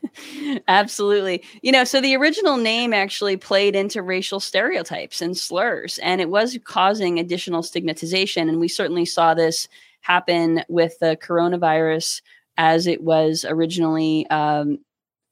Absolutely. 0.68 1.44
You 1.62 1.72
know, 1.72 1.84
so 1.84 2.02
the 2.02 2.16
original 2.16 2.58
name 2.58 2.94
actually 2.94 3.38
played 3.38 3.76
into 3.76 4.02
racial 4.02 4.40
stereotypes 4.40 5.22
and 5.22 5.38
slurs, 5.38 6.00
and 6.00 6.22
it 6.22 6.30
was 6.30 6.58
causing 6.64 7.20
additional 7.20 7.64
stigmatization. 7.64 8.50
And 8.50 8.60
we 8.60 8.68
certainly 8.68 9.06
saw 9.06 9.34
this 9.34 9.68
happen 10.02 10.64
with 10.68 10.98
the 11.00 11.18
coronavirus 11.22 12.22
as 12.58 12.88
it 12.88 13.02
was 13.04 13.46
originally 13.48 14.28
um, 14.28 14.80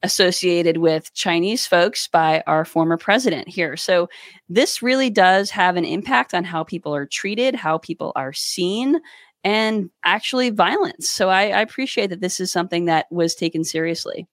associated 0.02 0.78
with 0.78 1.12
Chinese 1.14 1.66
folks 1.66 2.08
by 2.08 2.42
our 2.46 2.64
former 2.64 2.96
president 2.96 3.48
here. 3.48 3.76
So 3.76 4.08
this 4.48 4.82
really 4.82 5.10
does 5.10 5.50
have 5.50 5.76
an 5.76 5.84
impact 5.84 6.34
on 6.34 6.44
how 6.44 6.64
people 6.64 6.94
are 6.94 7.06
treated, 7.06 7.54
how 7.54 7.78
people 7.78 8.12
are 8.16 8.32
seen, 8.32 9.00
and 9.44 9.90
actually 10.04 10.50
violence. 10.50 11.08
So 11.08 11.28
I, 11.28 11.48
I 11.48 11.60
appreciate 11.60 12.10
that 12.10 12.20
this 12.20 12.40
is 12.40 12.52
something 12.52 12.86
that 12.86 13.06
was 13.10 13.34
taken 13.34 13.64
seriously. 13.64 14.26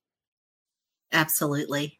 Absolutely. 1.11 1.99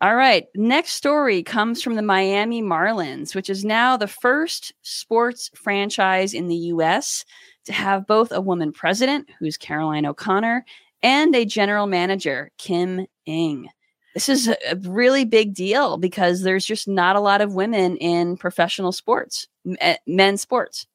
All 0.00 0.16
right. 0.16 0.46
Next 0.54 0.94
story 0.94 1.42
comes 1.42 1.80
from 1.80 1.94
the 1.94 2.02
Miami 2.02 2.62
Marlins, 2.62 3.34
which 3.34 3.48
is 3.48 3.64
now 3.64 3.96
the 3.96 4.08
first 4.08 4.72
sports 4.82 5.50
franchise 5.54 6.34
in 6.34 6.48
the 6.48 6.56
U.S. 6.56 7.24
to 7.64 7.72
have 7.72 8.06
both 8.06 8.32
a 8.32 8.40
woman 8.40 8.72
president, 8.72 9.30
who's 9.38 9.56
Caroline 9.56 10.04
O'Connor, 10.04 10.64
and 11.04 11.36
a 11.36 11.44
general 11.44 11.86
manager, 11.86 12.50
Kim 12.58 13.06
Ng. 13.26 13.68
This 14.14 14.28
is 14.28 14.48
a 14.48 14.76
really 14.82 15.24
big 15.24 15.54
deal 15.54 15.98
because 15.98 16.42
there's 16.42 16.64
just 16.64 16.88
not 16.88 17.14
a 17.14 17.20
lot 17.20 17.40
of 17.40 17.54
women 17.54 17.96
in 17.98 18.36
professional 18.36 18.90
sports, 18.90 19.46
eh, 19.80 19.96
men's 20.06 20.40
sports. 20.40 20.86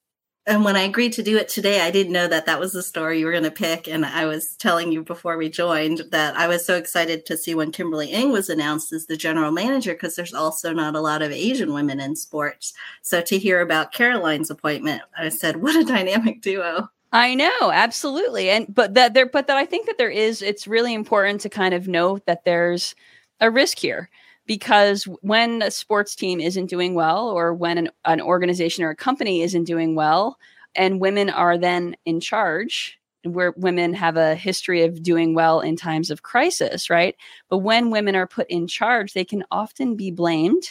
And 0.46 0.64
when 0.64 0.74
I 0.74 0.82
agreed 0.82 1.12
to 1.12 1.22
do 1.22 1.36
it 1.36 1.48
today, 1.48 1.82
I 1.82 1.90
didn't 1.90 2.14
know 2.14 2.26
that 2.26 2.46
that 2.46 2.58
was 2.58 2.72
the 2.72 2.82
story 2.82 3.20
you 3.20 3.26
were 3.26 3.30
going 3.30 3.44
to 3.44 3.50
pick. 3.50 3.86
And 3.86 4.04
I 4.04 4.24
was 4.24 4.56
telling 4.56 4.90
you 4.90 5.04
before 5.04 5.36
we 5.36 5.50
joined 5.50 6.02
that 6.10 6.34
I 6.34 6.48
was 6.48 6.64
so 6.64 6.76
excited 6.76 7.24
to 7.26 7.36
see 7.36 7.54
when 7.54 7.70
Kimberly 7.70 8.10
Ng 8.10 8.32
was 8.32 8.48
announced 8.48 8.92
as 8.92 9.06
the 9.06 9.18
general 9.18 9.52
manager 9.52 9.92
because 9.92 10.16
there's 10.16 10.34
also 10.34 10.72
not 10.72 10.96
a 10.96 11.00
lot 11.00 11.22
of 11.22 11.30
Asian 11.30 11.74
women 11.74 12.00
in 12.00 12.16
sports. 12.16 12.72
So 13.02 13.20
to 13.20 13.38
hear 13.38 13.60
about 13.60 13.92
Caroline's 13.92 14.50
appointment, 14.50 15.02
I 15.16 15.28
said, 15.28 15.58
what 15.58 15.76
a 15.76 15.84
dynamic 15.84 16.40
duo. 16.40 16.88
I 17.12 17.34
know, 17.34 17.70
absolutely. 17.72 18.50
And 18.50 18.72
but 18.72 18.94
that 18.94 19.14
there 19.14 19.26
but 19.26 19.46
that 19.48 19.56
I 19.56 19.66
think 19.66 19.86
that 19.86 19.98
there 19.98 20.10
is 20.10 20.42
it's 20.42 20.66
really 20.68 20.94
important 20.94 21.40
to 21.40 21.48
kind 21.48 21.74
of 21.74 21.88
note 21.88 22.24
that 22.26 22.44
there's 22.44 22.94
a 23.40 23.50
risk 23.50 23.78
here 23.78 24.08
because 24.46 25.04
when 25.22 25.62
a 25.62 25.70
sports 25.70 26.14
team 26.14 26.40
isn't 26.40 26.66
doing 26.66 26.94
well 26.94 27.28
or 27.28 27.52
when 27.54 27.78
an, 27.78 27.88
an 28.04 28.20
organization 28.20 28.84
or 28.84 28.90
a 28.90 28.96
company 28.96 29.42
isn't 29.42 29.64
doing 29.64 29.94
well 29.96 30.38
and 30.76 31.00
women 31.00 31.30
are 31.30 31.58
then 31.58 31.96
in 32.04 32.20
charge 32.20 32.98
where 33.24 33.52
women 33.56 33.92
have 33.92 34.16
a 34.16 34.34
history 34.34 34.82
of 34.82 35.02
doing 35.02 35.34
well 35.34 35.60
in 35.60 35.76
times 35.76 36.10
of 36.10 36.22
crisis, 36.22 36.88
right? 36.88 37.16
But 37.50 37.58
when 37.58 37.90
women 37.90 38.16
are 38.16 38.26
put 38.26 38.48
in 38.48 38.66
charge, 38.66 39.12
they 39.12 39.24
can 39.26 39.44
often 39.50 39.94
be 39.96 40.10
blamed 40.10 40.70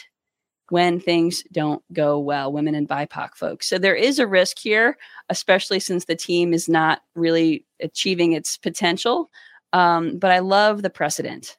when 0.70 1.00
things 1.00 1.42
don't 1.52 1.82
go 1.92 2.18
well, 2.18 2.52
women 2.52 2.74
and 2.74 2.88
BIPOC 2.88 3.34
folks. 3.34 3.68
So 3.68 3.78
there 3.78 3.94
is 3.94 4.18
a 4.18 4.26
risk 4.26 4.58
here, 4.58 4.96
especially 5.28 5.80
since 5.80 6.06
the 6.06 6.16
team 6.16 6.54
is 6.54 6.68
not 6.68 7.02
really 7.14 7.66
achieving 7.80 8.32
its 8.32 8.56
potential. 8.56 9.30
Um, 9.72 10.18
but 10.18 10.30
I 10.30 10.38
love 10.38 10.82
the 10.82 10.90
precedent. 10.90 11.56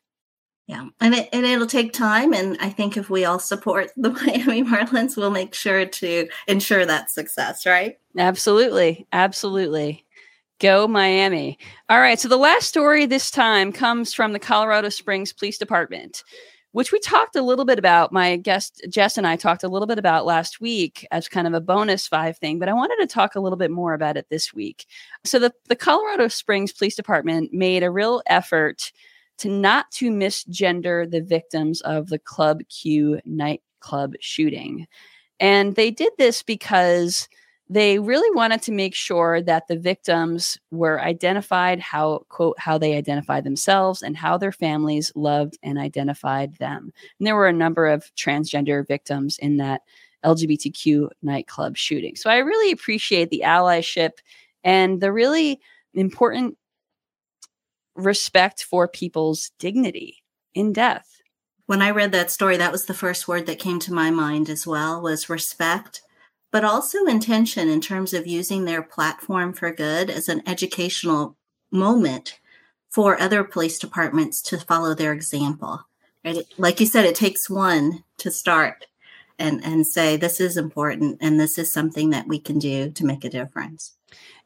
Yeah, 0.67 0.87
and 1.01 1.13
it 1.13 1.27
and 1.33 1.45
it'll 1.45 1.67
take 1.67 1.91
time, 1.91 2.33
and 2.33 2.57
I 2.61 2.69
think 2.69 2.95
if 2.95 3.09
we 3.09 3.25
all 3.25 3.39
support 3.39 3.91
the 3.97 4.09
Miami 4.25 4.63
Marlins, 4.63 5.17
we'll 5.17 5.31
make 5.31 5.53
sure 5.53 5.85
to 5.85 6.29
ensure 6.47 6.85
that 6.85 7.11
success. 7.11 7.65
Right? 7.65 7.97
Absolutely, 8.17 9.05
absolutely. 9.11 10.05
Go 10.59 10.87
Miami. 10.87 11.57
All 11.89 11.99
right. 11.99 12.19
So 12.19 12.27
the 12.27 12.37
last 12.37 12.67
story 12.67 13.05
this 13.05 13.31
time 13.31 13.71
comes 13.71 14.13
from 14.13 14.31
the 14.31 14.39
Colorado 14.39 14.89
Springs 14.89 15.33
Police 15.33 15.57
Department 15.57 16.23
which 16.71 16.91
we 16.91 16.99
talked 16.99 17.35
a 17.35 17.41
little 17.41 17.65
bit 17.65 17.79
about. 17.79 18.11
My 18.11 18.37
guest 18.37 18.85
Jess 18.89 19.17
and 19.17 19.27
I 19.27 19.35
talked 19.35 19.63
a 19.63 19.67
little 19.67 19.87
bit 19.87 19.99
about 19.99 20.25
last 20.25 20.61
week 20.61 21.05
as 21.11 21.27
kind 21.27 21.47
of 21.47 21.53
a 21.53 21.61
bonus 21.61 22.07
five 22.07 22.37
thing, 22.37 22.59
but 22.59 22.69
I 22.69 22.73
wanted 22.73 22.97
to 22.99 23.07
talk 23.07 23.35
a 23.35 23.39
little 23.39 23.57
bit 23.57 23.71
more 23.71 23.93
about 23.93 24.17
it 24.17 24.27
this 24.29 24.53
week. 24.53 24.85
So 25.25 25.39
the, 25.39 25.53
the 25.67 25.75
Colorado 25.75 26.27
Springs 26.27 26.71
Police 26.71 26.95
Department 26.95 27.53
made 27.53 27.83
a 27.83 27.91
real 27.91 28.21
effort 28.27 28.91
to 29.39 29.49
not 29.49 29.89
to 29.91 30.11
misgender 30.11 31.09
the 31.09 31.21
victims 31.21 31.81
of 31.81 32.09
the 32.09 32.19
Club 32.19 32.61
Q 32.69 33.19
nightclub 33.25 34.13
shooting. 34.19 34.87
And 35.39 35.75
they 35.75 35.89
did 35.89 36.13
this 36.17 36.43
because 36.43 37.27
they 37.71 37.99
really 37.99 38.29
wanted 38.35 38.61
to 38.61 38.71
make 38.73 38.93
sure 38.93 39.41
that 39.41 39.69
the 39.69 39.77
victims 39.77 40.57
were 40.71 40.99
identified 40.99 41.79
how 41.79 42.25
quote 42.27 42.59
how 42.59 42.77
they 42.77 42.97
identified 42.97 43.45
themselves 43.45 44.01
and 44.01 44.17
how 44.17 44.37
their 44.37 44.51
families 44.51 45.09
loved 45.15 45.57
and 45.63 45.79
identified 45.79 46.53
them. 46.57 46.91
And 47.17 47.25
there 47.25 47.35
were 47.35 47.47
a 47.47 47.53
number 47.53 47.87
of 47.87 48.13
transgender 48.17 48.85
victims 48.85 49.37
in 49.37 49.55
that 49.57 49.83
lgbtq 50.25 51.07
nightclub 51.23 51.77
shooting. 51.77 52.17
So 52.17 52.29
i 52.29 52.39
really 52.39 52.73
appreciate 52.73 53.29
the 53.29 53.43
allyship 53.45 54.19
and 54.65 54.99
the 54.99 55.13
really 55.13 55.61
important 55.93 56.57
respect 57.95 58.65
for 58.65 58.87
people's 58.89 59.51
dignity 59.59 60.17
in 60.53 60.73
death. 60.73 61.21
When 61.67 61.81
i 61.81 61.91
read 61.91 62.11
that 62.11 62.31
story 62.31 62.57
that 62.57 62.73
was 62.73 62.85
the 62.85 62.93
first 62.93 63.29
word 63.29 63.45
that 63.45 63.59
came 63.59 63.79
to 63.79 63.93
my 63.93 64.11
mind 64.11 64.49
as 64.49 64.67
well 64.67 65.01
was 65.01 65.29
respect 65.29 66.01
but 66.51 66.63
also 66.63 67.05
intention 67.05 67.69
in 67.69 67.81
terms 67.81 68.13
of 68.13 68.27
using 68.27 68.65
their 68.65 68.81
platform 68.81 69.53
for 69.53 69.71
good 69.71 70.09
as 70.09 70.29
an 70.29 70.43
educational 70.45 71.35
moment 71.71 72.39
for 72.89 73.19
other 73.19 73.43
police 73.43 73.79
departments 73.79 74.41
to 74.41 74.57
follow 74.57 74.93
their 74.93 75.13
example. 75.13 75.81
Right? 76.23 76.45
Like 76.57 76.79
you 76.79 76.85
said, 76.85 77.05
it 77.05 77.15
takes 77.15 77.49
one 77.49 78.03
to 78.17 78.29
start 78.29 78.85
and, 79.39 79.63
and 79.63 79.87
say, 79.87 80.17
this 80.17 80.39
is 80.39 80.57
important 80.57 81.17
and 81.21 81.39
this 81.39 81.57
is 81.57 81.73
something 81.73 82.11
that 82.11 82.27
we 82.27 82.37
can 82.37 82.59
do 82.59 82.91
to 82.91 83.05
make 83.05 83.23
a 83.23 83.29
difference. 83.29 83.95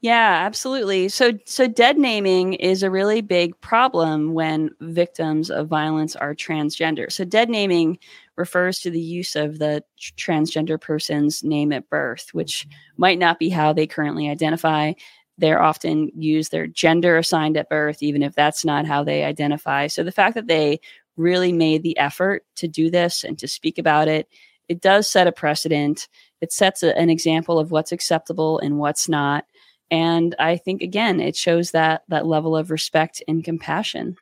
Yeah, 0.01 0.43
absolutely. 0.45 1.09
So 1.09 1.31
so 1.45 1.67
dead 1.67 1.97
naming 1.97 2.53
is 2.53 2.83
a 2.83 2.91
really 2.91 3.21
big 3.21 3.59
problem 3.61 4.33
when 4.33 4.69
victims 4.79 5.49
of 5.49 5.67
violence 5.67 6.15
are 6.15 6.35
transgender. 6.35 7.11
So 7.11 7.25
dead 7.25 7.49
naming 7.49 7.97
refers 8.37 8.79
to 8.79 8.89
the 8.89 8.99
use 8.99 9.35
of 9.35 9.59
the 9.59 9.83
transgender 10.17 10.79
person's 10.79 11.43
name 11.43 11.71
at 11.71 11.89
birth, 11.89 12.29
which 12.33 12.65
mm-hmm. 12.67 13.01
might 13.01 13.19
not 13.19 13.39
be 13.39 13.49
how 13.49 13.73
they 13.73 13.87
currently 13.87 14.29
identify. 14.29 14.93
They're 15.37 15.61
often 15.61 16.11
use 16.15 16.49
their 16.49 16.67
gender 16.67 17.17
assigned 17.17 17.57
at 17.57 17.69
birth, 17.69 18.01
even 18.01 18.23
if 18.23 18.35
that's 18.35 18.63
not 18.63 18.85
how 18.85 19.03
they 19.03 19.23
identify. 19.23 19.87
So 19.87 20.03
the 20.03 20.11
fact 20.11 20.35
that 20.35 20.47
they 20.47 20.79
really 21.17 21.53
made 21.53 21.83
the 21.83 21.97
effort 21.97 22.43
to 22.55 22.67
do 22.67 22.89
this 22.89 23.23
and 23.23 23.37
to 23.39 23.47
speak 23.47 23.77
about 23.77 24.07
it, 24.07 24.27
it 24.67 24.81
does 24.81 25.09
set 25.09 25.27
a 25.27 25.31
precedent. 25.31 26.07
It 26.41 26.51
sets 26.51 26.83
a, 26.83 26.97
an 26.97 27.09
example 27.09 27.59
of 27.59 27.71
what's 27.71 27.91
acceptable 27.91 28.59
and 28.59 28.77
what's 28.77 29.07
not. 29.07 29.45
And 29.91 30.35
I 30.39 30.57
think 30.57 30.81
again, 30.81 31.19
it 31.19 31.35
shows 31.35 31.71
that 31.71 32.03
that 32.07 32.25
level 32.25 32.55
of 32.57 32.71
respect 32.71 33.21
and 33.27 33.43
compassion. 33.43 34.15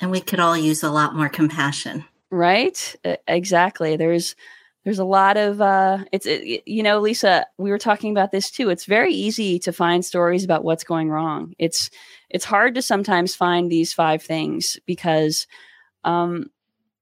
And 0.00 0.10
we 0.10 0.20
could 0.20 0.40
all 0.40 0.56
use 0.56 0.82
a 0.82 0.90
lot 0.90 1.14
more 1.14 1.28
compassion 1.28 2.04
right? 2.30 2.94
Exactly. 3.28 3.96
There's 3.96 4.34
there's 4.84 4.98
a 5.00 5.04
lot 5.04 5.36
of 5.36 5.60
uh 5.60 5.98
it's 6.12 6.26
it, 6.26 6.62
you 6.66 6.80
know 6.82 7.00
lisa 7.00 7.44
we 7.58 7.70
were 7.70 7.78
talking 7.78 8.10
about 8.10 8.30
this 8.32 8.50
too. 8.50 8.70
It's 8.70 8.84
very 8.84 9.12
easy 9.12 9.58
to 9.60 9.72
find 9.72 10.04
stories 10.04 10.44
about 10.44 10.64
what's 10.64 10.84
going 10.84 11.10
wrong. 11.10 11.54
It's 11.58 11.90
it's 12.30 12.44
hard 12.44 12.74
to 12.76 12.82
sometimes 12.82 13.34
find 13.34 13.70
these 13.70 13.92
five 13.92 14.22
things 14.22 14.78
because 14.86 15.46
um 16.04 16.46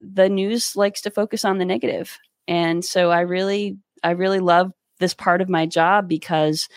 the 0.01 0.29
news 0.29 0.77
likes 0.77 1.03
to 1.03 1.11
focus 1.11 1.45
on 1.45 1.59
the 1.59 1.65
negative. 1.67 2.19
And 2.49 2.85
so 2.85 3.11
i 3.11 3.21
really 3.21 3.79
i 4.05 4.13
really 4.13 4.41
love 4.41 4.73
this 5.01 5.15
part 5.15 5.43
of 5.43 5.49
my 5.51 5.67
job 5.67 6.09
because 6.09 6.69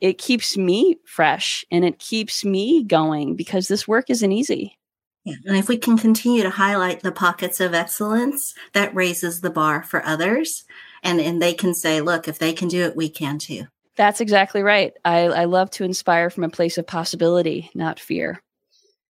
it 0.00 0.18
keeps 0.18 0.56
me 0.56 0.98
fresh 1.06 1.64
and 1.70 1.84
it 1.84 1.98
keeps 1.98 2.44
me 2.44 2.82
going 2.84 3.36
because 3.36 3.68
this 3.68 3.88
work 3.88 4.10
isn't 4.10 4.32
easy 4.32 4.78
yeah. 5.24 5.36
And 5.46 5.56
if 5.56 5.68
we 5.68 5.78
can 5.78 5.96
continue 5.96 6.42
to 6.42 6.50
highlight 6.50 7.00
the 7.00 7.12
pockets 7.12 7.58
of 7.58 7.72
excellence, 7.74 8.54
that 8.74 8.94
raises 8.94 9.40
the 9.40 9.50
bar 9.50 9.82
for 9.82 10.04
others. 10.04 10.64
And, 11.02 11.20
and 11.20 11.40
they 11.40 11.54
can 11.54 11.74
say, 11.74 12.00
look, 12.00 12.28
if 12.28 12.38
they 12.38 12.52
can 12.52 12.68
do 12.68 12.82
it, 12.82 12.96
we 12.96 13.08
can 13.08 13.38
too. 13.38 13.64
That's 13.96 14.20
exactly 14.20 14.62
right. 14.62 14.92
I, 15.04 15.20
I 15.20 15.44
love 15.44 15.70
to 15.72 15.84
inspire 15.84 16.28
from 16.28 16.44
a 16.44 16.48
place 16.48 16.78
of 16.78 16.86
possibility, 16.86 17.70
not 17.74 18.00
fear. 18.00 18.42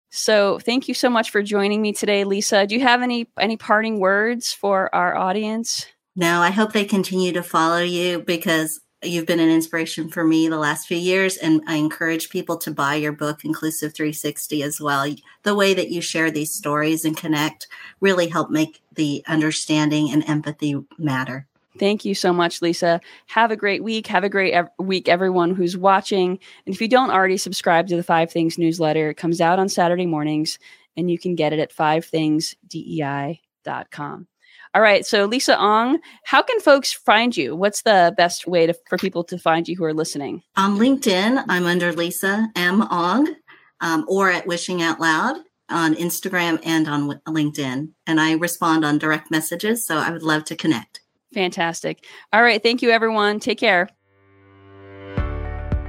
So 0.09 0.59
thank 0.59 0.89
you 0.89 0.93
so 0.93 1.09
much 1.09 1.29
for 1.29 1.41
joining 1.41 1.81
me 1.81 1.93
today, 1.93 2.25
Lisa. 2.25 2.67
Do 2.67 2.75
you 2.75 2.81
have 2.81 3.01
any 3.01 3.29
any 3.39 3.55
parting 3.55 3.99
words 3.99 4.51
for 4.51 4.93
our 4.93 5.15
audience? 5.15 5.85
No, 6.17 6.41
I 6.41 6.49
hope 6.49 6.73
they 6.73 6.83
continue 6.83 7.31
to 7.31 7.43
follow 7.43 7.79
you 7.79 8.19
because 8.19 8.80
You've 9.03 9.25
been 9.25 9.39
an 9.39 9.49
inspiration 9.49 10.09
for 10.09 10.23
me 10.23 10.47
the 10.47 10.59
last 10.59 10.87
few 10.87 10.97
years, 10.97 11.35
and 11.35 11.63
I 11.65 11.77
encourage 11.77 12.29
people 12.29 12.55
to 12.57 12.69
buy 12.69 12.93
your 12.95 13.11
book, 13.11 13.43
Inclusive 13.43 13.95
360, 13.95 14.61
as 14.61 14.79
well. 14.79 15.11
The 15.41 15.55
way 15.55 15.73
that 15.73 15.89
you 15.89 16.01
share 16.01 16.29
these 16.29 16.53
stories 16.53 17.03
and 17.03 17.17
connect 17.17 17.67
really 17.99 18.27
help 18.27 18.51
make 18.51 18.83
the 18.93 19.23
understanding 19.27 20.11
and 20.11 20.23
empathy 20.29 20.75
matter. 20.99 21.47
Thank 21.79 22.05
you 22.05 22.13
so 22.13 22.31
much, 22.31 22.61
Lisa. 22.61 23.01
Have 23.27 23.49
a 23.49 23.55
great 23.55 23.83
week. 23.83 24.05
Have 24.07 24.23
a 24.23 24.29
great 24.29 24.53
ev- 24.53 24.69
week, 24.77 25.09
everyone 25.09 25.55
who's 25.55 25.75
watching. 25.75 26.37
And 26.65 26.75
if 26.75 26.79
you 26.79 26.87
don't 26.87 27.09
already 27.09 27.37
subscribe 27.37 27.87
to 27.87 27.95
the 27.95 28.03
Five 28.03 28.31
Things 28.31 28.59
newsletter, 28.59 29.09
it 29.09 29.17
comes 29.17 29.41
out 29.41 29.57
on 29.57 29.67
Saturday 29.67 30.05
mornings 30.05 30.59
and 30.95 31.09
you 31.09 31.17
can 31.17 31.33
get 31.35 31.53
it 31.53 31.59
at 31.59 31.73
fivethingsdei.com. 31.73 34.27
All 34.73 34.81
right. 34.81 35.05
So, 35.05 35.25
Lisa 35.25 35.59
Ong, 35.59 35.99
how 36.23 36.41
can 36.41 36.59
folks 36.61 36.93
find 36.93 37.35
you? 37.35 37.55
What's 37.55 37.81
the 37.81 38.13
best 38.15 38.47
way 38.47 38.67
to, 38.67 38.75
for 38.87 38.97
people 38.97 39.23
to 39.25 39.37
find 39.37 39.67
you 39.67 39.75
who 39.75 39.83
are 39.83 39.93
listening? 39.93 40.43
On 40.55 40.77
LinkedIn, 40.77 41.43
I'm 41.49 41.65
under 41.65 41.91
Lisa 41.91 42.47
M. 42.55 42.87
Ong 42.89 43.35
um, 43.81 44.05
or 44.07 44.31
at 44.31 44.47
Wishing 44.47 44.81
Out 44.81 45.01
Loud 45.01 45.37
on 45.69 45.95
Instagram 45.95 46.59
and 46.63 46.87
on 46.87 47.19
LinkedIn. 47.27 47.89
And 48.07 48.21
I 48.21 48.33
respond 48.33 48.85
on 48.85 48.97
direct 48.97 49.29
messages. 49.29 49.85
So, 49.85 49.97
I 49.97 50.09
would 50.09 50.23
love 50.23 50.45
to 50.45 50.55
connect. 50.55 51.01
Fantastic. 51.33 52.05
All 52.31 52.43
right. 52.43 52.63
Thank 52.63 52.81
you, 52.81 52.91
everyone. 52.91 53.39
Take 53.39 53.59
care. 53.59 53.89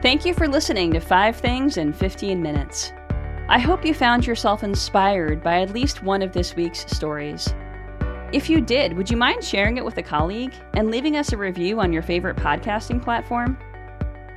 Thank 0.02 0.24
you 0.24 0.34
for 0.34 0.48
listening 0.48 0.92
to 0.94 1.00
Five 1.00 1.36
Things 1.36 1.76
in 1.76 1.92
15 1.92 2.42
Minutes. 2.42 2.92
I 3.48 3.60
hope 3.60 3.84
you 3.84 3.94
found 3.94 4.26
yourself 4.26 4.64
inspired 4.64 5.42
by 5.42 5.60
at 5.60 5.72
least 5.72 6.02
one 6.02 6.22
of 6.22 6.32
this 6.32 6.56
week's 6.56 6.90
stories. 6.90 7.52
If 8.32 8.48
you 8.48 8.62
did, 8.62 8.96
would 8.96 9.10
you 9.10 9.18
mind 9.18 9.44
sharing 9.44 9.76
it 9.76 9.84
with 9.84 9.98
a 9.98 10.02
colleague 10.02 10.54
and 10.72 10.90
leaving 10.90 11.18
us 11.18 11.32
a 11.32 11.36
review 11.36 11.80
on 11.80 11.92
your 11.92 12.02
favorite 12.02 12.36
podcasting 12.36 13.02
platform? 13.02 13.58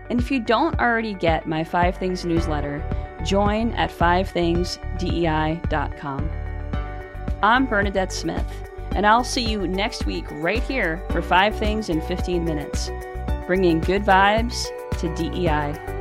And 0.09 0.19
if 0.19 0.29
you 0.29 0.41
don't 0.41 0.77
already 0.79 1.13
get 1.13 1.47
my 1.47 1.63
Five 1.63 1.95
Things 1.95 2.25
newsletter, 2.25 2.83
join 3.23 3.71
at 3.73 3.89
fivethingsdei.com. 3.89 6.29
I'm 7.41 7.65
Bernadette 7.65 8.11
Smith 8.11 8.45
and 8.95 9.05
I'll 9.05 9.23
see 9.23 9.49
you 9.49 9.65
next 9.67 10.05
week 10.05 10.25
right 10.29 10.63
here 10.63 11.01
for 11.09 11.21
Five 11.21 11.57
Things 11.57 11.87
in 11.89 12.01
15 12.01 12.43
Minutes, 12.43 12.91
bringing 13.47 13.79
good 13.79 14.03
vibes 14.03 14.65
to 14.99 15.15
DEI 15.15 15.94